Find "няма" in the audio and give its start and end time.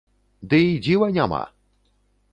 1.21-1.43